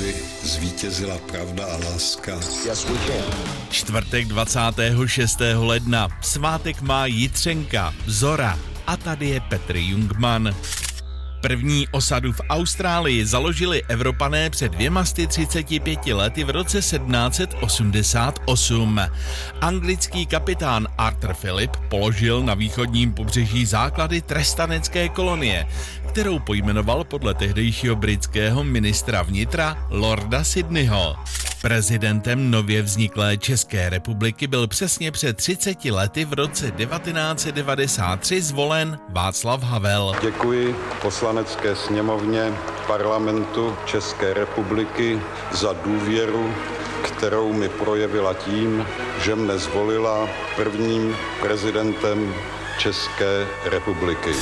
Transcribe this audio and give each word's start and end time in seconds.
aby 0.00 0.14
zvítězila 0.42 1.18
pravda 1.18 1.64
a 1.64 1.76
láska. 1.76 2.40
Yes. 2.66 2.86
Čtvrtek 3.70 4.28
26. 4.28 5.38
ledna. 5.54 6.08
Svátek 6.20 6.80
má 6.80 7.06
Jitřenka, 7.06 7.94
Zora 8.06 8.58
a 8.86 8.96
tady 8.96 9.28
je 9.28 9.40
Petr 9.40 9.76
Jungman. 9.76 10.54
První 11.40 11.88
osadu 11.88 12.32
v 12.32 12.40
Austrálii 12.48 13.26
založili 13.26 13.82
Evropané 13.88 14.50
před 14.50 14.72
235 14.72 16.06
lety 16.06 16.44
v 16.44 16.50
roce 16.50 16.78
1788. 16.78 19.00
Anglický 19.60 20.26
kapitán 20.26 20.88
Arthur 20.98 21.34
Philip 21.34 21.76
položil 21.88 22.42
na 22.42 22.54
východním 22.54 23.12
pobřeží 23.12 23.66
základy 23.66 24.20
trestanecké 24.20 25.08
kolonie, 25.08 25.66
kterou 26.10 26.38
pojmenoval 26.38 27.04
podle 27.04 27.34
tehdejšího 27.34 27.96
britského 27.96 28.64
ministra 28.64 29.22
vnitra 29.22 29.86
Lorda 29.90 30.44
Sydneyho. 30.44 31.16
Prezidentem 31.62 32.50
nově 32.50 32.82
vzniklé 32.82 33.36
České 33.36 33.90
republiky 33.90 34.46
byl 34.46 34.66
přesně 34.66 35.12
před 35.12 35.36
30 35.36 35.84
lety 35.84 36.24
v 36.24 36.32
roce 36.32 36.70
1993 36.70 38.42
zvolen 38.42 38.98
Václav 39.08 39.62
Havel. 39.62 40.12
Děkuji 40.22 40.76
poslanecké 41.02 41.76
sněmovně 41.76 42.52
parlamentu 42.86 43.76
České 43.86 44.34
republiky 44.34 45.20
za 45.52 45.72
důvěru, 45.72 46.54
kterou 47.02 47.52
mi 47.52 47.68
projevila 47.68 48.34
tím, 48.34 48.86
že 49.24 49.34
mne 49.34 49.58
zvolila 49.58 50.28
prvním 50.56 51.16
prezidentem 51.40 52.34
České 52.78 53.46
republiky. 53.64 54.32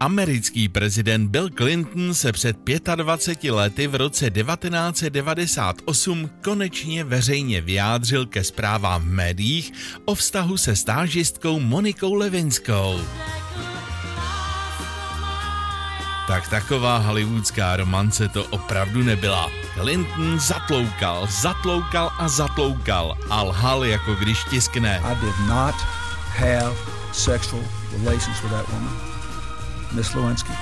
Americký 0.00 0.68
prezident 0.68 1.28
Bill 1.28 1.50
Clinton 1.50 2.14
se 2.14 2.32
před 2.32 2.56
25 2.96 3.50
lety 3.50 3.86
v 3.86 3.94
roce 3.94 4.30
1998 4.30 6.30
konečně 6.44 7.04
veřejně 7.04 7.60
vyjádřil 7.60 8.26
ke 8.26 8.44
zprávám 8.44 9.02
v 9.02 9.04
médiích 9.04 9.72
o 10.04 10.14
vztahu 10.14 10.56
se 10.56 10.76
stážistkou 10.76 11.60
Monikou 11.60 12.14
Levinskou. 12.14 13.00
Tak 16.26 16.48
taková 16.48 16.98
hollywoodská 16.98 17.76
romance 17.76 18.28
to 18.28 18.44
opravdu 18.44 19.02
nebyla. 19.02 19.50
Clinton 19.80 20.40
zatloukal, 20.40 21.28
zatloukal 21.42 22.12
a 22.18 22.28
zatloukal 22.28 23.18
a 23.30 23.42
lhal 23.42 23.84
jako 23.84 24.14
když 24.14 24.44
tiskne. 24.44 25.00
I 25.04 25.14
did 25.14 25.48
not 25.48 25.74
have 26.36 26.74
sexual 27.12 27.62
relations 27.92 28.42
with 28.42 28.52
that 28.52 28.68
woman, 28.68 29.19
Lewinsky. 29.96 30.52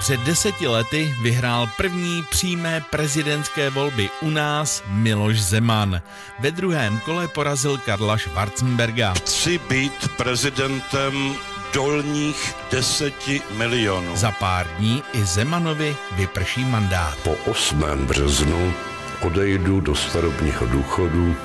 Před 0.00 0.20
deseti 0.20 0.66
lety 0.66 1.14
vyhrál 1.22 1.68
první 1.76 2.24
přímé 2.30 2.84
prezidentské 2.90 3.70
volby 3.70 4.10
u 4.20 4.30
nás 4.30 4.82
Miloš 4.88 5.40
Zeman. 5.40 6.02
Ve 6.38 6.50
druhém 6.50 6.98
kole 6.98 7.28
porazil 7.28 7.78
Karla 7.78 8.18
Schwarzenberga. 8.18 9.14
Chci 9.14 9.58
být 9.58 10.08
prezidentem 10.16 11.34
dolních 11.74 12.54
deseti 12.70 13.42
milionů. 13.56 14.16
Za 14.16 14.30
pár 14.30 14.66
dní 14.78 15.02
i 15.12 15.24
Zemanovi 15.24 15.96
vyprší 16.12 16.64
mandát. 16.64 17.16
Po 17.16 17.30
8. 17.50 17.82
březnu 17.96 18.72
odejdu 19.22 19.80
do 19.80 19.94
starobního 19.94 20.66
důchodu 20.66 21.36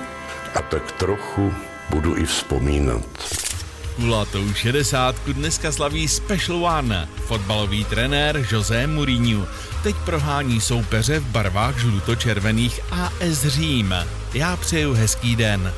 a 0.56 0.62
tak 0.62 0.92
trochu 0.92 1.54
budu 1.90 2.18
i 2.18 2.26
vzpomínat. 2.26 3.02
Kulatou 4.02 4.54
60 4.54 5.16
dneska 5.30 5.72
slaví 5.72 6.08
Special 6.08 6.66
One, 6.66 7.10
fotbalový 7.28 7.86
trenér 7.86 8.46
José 8.52 8.88
Mourinho. 8.88 9.48
Teď 9.84 9.96
prohání 9.96 10.62
soupeře 10.62 11.20
v 11.20 11.26
barvách 11.26 11.78
žluto-červených 11.78 12.80
AS 12.92 13.46
Řím. 13.46 13.96
Já 14.34 14.58
přeju 14.58 14.94
hezký 14.94 15.36
den. 15.36 15.74